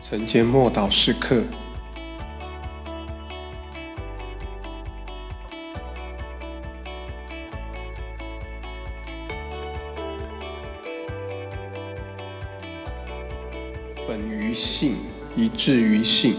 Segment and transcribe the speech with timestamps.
[0.00, 1.42] 晨间默祷时刻。
[14.06, 14.94] 本于信，
[15.34, 16.36] 以至于信。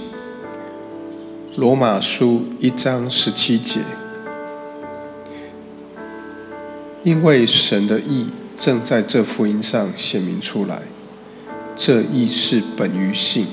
[1.57, 3.81] 罗马书一章十七节。
[7.03, 10.81] 因为神的意正在这福音上显明出来，
[11.78, 13.46] 这亦是本于性，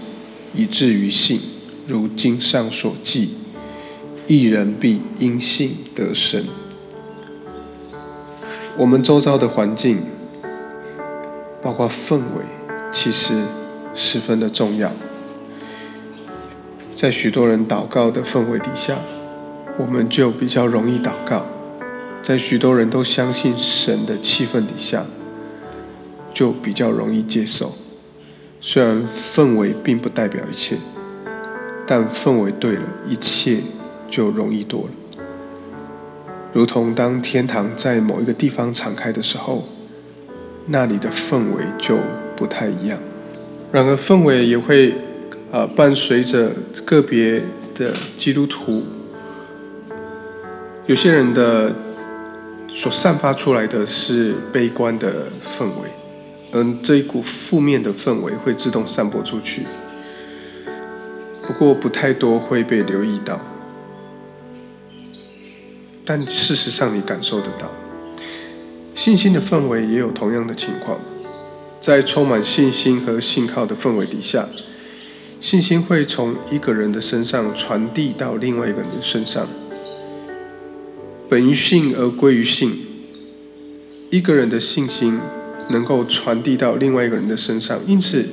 [0.55, 1.41] 以至于性。
[1.87, 3.35] 如经上所记，
[4.27, 6.46] 一人必因性得生。
[8.79, 9.99] 我们周遭的环境，
[11.61, 12.43] 包括氛围，
[12.91, 13.35] 其实
[13.95, 14.91] 十分的重要。
[16.95, 18.96] 在许多人祷告的氛围底下，
[19.77, 21.45] 我们就比较容易祷告。
[22.23, 25.04] 在许多人都相信神的气氛底下，
[26.32, 27.75] 就比较容易接受。
[28.67, 30.79] 虽然氛围并不代表一切，
[31.86, 33.59] 但氛围对了，一切
[34.09, 35.25] 就容易多了。
[36.55, 39.65] 如同当天堂在某一个地方敞开的时候，
[40.69, 41.98] 那里的氛围就
[42.35, 42.98] 不太一样。
[43.70, 44.95] 然而，氛围也会
[45.53, 46.51] 啊伴随着
[46.87, 47.42] 个别
[47.75, 48.83] 的基督徒，
[50.87, 51.70] 有些人的。
[52.77, 55.89] 所散发出来的是悲观的氛围，
[56.57, 59.63] 嗯，这一股负面的氛围会自动散播出去，
[61.45, 63.41] 不过不太多会被留意到，
[66.05, 67.73] 但事实上你感受得到，
[68.95, 71.01] 信心的氛围也有同样的情况，
[71.81, 74.49] 在充满信心和信靠的氛围底下，
[75.41, 79.49] 信心会从一个人的身上传递到另外一个人的身上。
[81.29, 82.87] 本于信而归于信，
[84.11, 85.19] 一个人的信心
[85.70, 88.25] 能够传递到另外一个人的身上，因此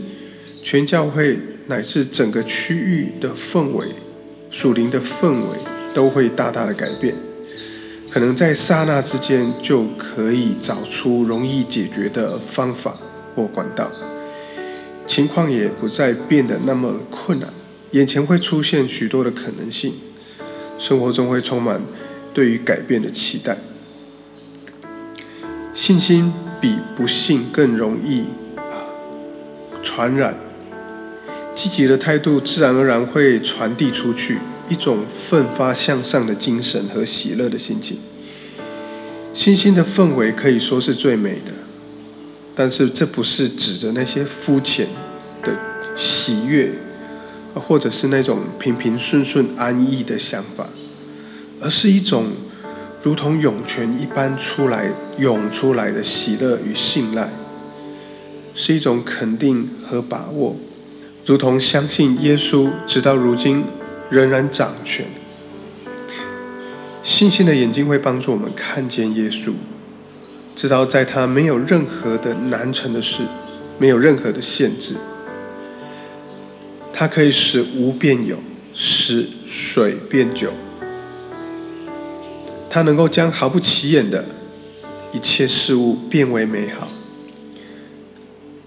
[0.63, 3.87] 全教会乃至整个区域的氛围、
[4.49, 5.57] 属灵的氛围
[5.93, 7.15] 都会大大的改变。
[8.09, 12.97] 可能在刹那之间就可以找出容易解决的方法
[13.35, 13.89] 或管道，
[15.07, 17.49] 情况也不再变得那么困难，
[17.91, 19.93] 眼前会出现许多的可能性，
[20.77, 21.81] 生活中会充满。
[22.33, 23.57] 对于改变的期待，
[25.73, 26.31] 信心
[26.61, 28.85] 比不幸更容易啊
[29.81, 30.37] 传染。
[31.53, 34.37] 积极的态度自然而然会传递出去
[34.69, 37.99] 一种奋发向上的精神和喜乐的心情。
[39.33, 41.51] 信心的氛围可以说是最美的，
[42.55, 44.87] 但是这不是指着那些肤浅
[45.43, 45.57] 的
[45.95, 46.71] 喜悦，
[47.55, 50.69] 或者是那种平平顺顺安逸的想法。
[51.63, 52.31] 而是一种
[53.03, 57.29] 如同涌泉一般出来涌出来的喜乐与信赖，
[58.53, 60.55] 是一种肯定和把握，
[61.25, 63.63] 如同相信耶稣直到如今
[64.11, 65.07] 仍然掌权。
[67.01, 69.53] 信心的眼睛会帮助我们看见耶稣，
[70.55, 73.23] 知道在他没有任何的难成的事，
[73.79, 74.95] 没有任何的限制，
[76.93, 78.37] 他可以使无变有，
[78.75, 80.53] 使水变酒。
[82.73, 84.23] 他能够将毫不起眼的
[85.11, 86.89] 一切事物变为美好。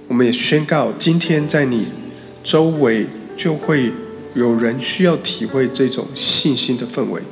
[0.07, 1.87] 我们也宣告，今天在你
[2.43, 3.91] 周围就会
[4.35, 7.23] 有人需要体会这种信心的氛围，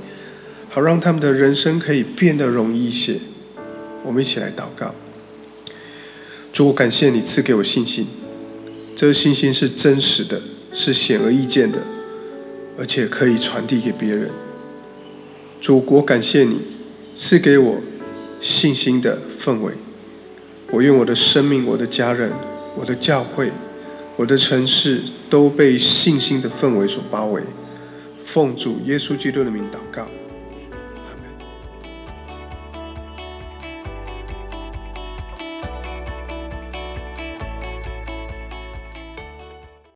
[0.71, 3.16] 好让他们的人生可以变得容易一些。
[4.03, 4.94] 我们一起来祷告：
[6.50, 8.06] 主，我感谢你赐给我信心，
[8.97, 10.41] 这个信心是真实的，
[10.72, 11.81] 是显而易见的，
[12.78, 14.31] 而且可以传递给别人。
[15.62, 16.61] 祖国感谢你
[17.15, 17.81] 赐给我
[18.41, 19.73] 信心的氛围。
[20.73, 22.33] 我愿我的生命、我的家人、
[22.75, 23.53] 我的教会、
[24.17, 25.00] 我的城市
[25.31, 27.45] 都被信心的氛围所包围。
[28.25, 30.22] 奉主耶稣基督的名祷告。